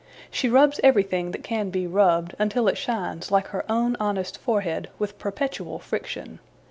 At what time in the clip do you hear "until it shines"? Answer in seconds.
2.39-3.29